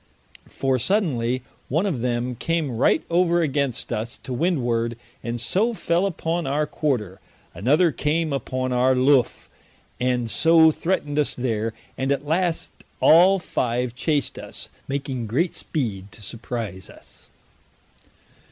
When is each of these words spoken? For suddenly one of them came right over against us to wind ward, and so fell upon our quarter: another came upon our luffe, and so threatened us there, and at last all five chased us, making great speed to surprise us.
For 0.49 0.79
suddenly 0.79 1.43
one 1.69 1.85
of 1.85 1.99
them 2.01 2.33
came 2.35 2.71
right 2.75 3.03
over 3.11 3.41
against 3.41 3.93
us 3.93 4.17
to 4.23 4.33
wind 4.33 4.63
ward, 4.63 4.97
and 5.23 5.39
so 5.39 5.75
fell 5.75 6.07
upon 6.07 6.47
our 6.47 6.65
quarter: 6.65 7.19
another 7.53 7.91
came 7.91 8.33
upon 8.33 8.73
our 8.73 8.95
luffe, 8.95 9.47
and 9.99 10.27
so 10.27 10.71
threatened 10.71 11.19
us 11.19 11.35
there, 11.35 11.75
and 11.99 12.11
at 12.11 12.25
last 12.25 12.73
all 12.99 13.37
five 13.37 13.93
chased 13.93 14.39
us, 14.39 14.69
making 14.87 15.27
great 15.27 15.53
speed 15.53 16.11
to 16.13 16.23
surprise 16.23 16.89
us. 16.89 17.29